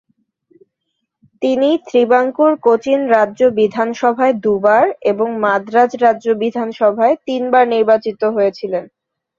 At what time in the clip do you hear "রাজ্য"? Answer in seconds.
3.07-3.41, 6.03-6.27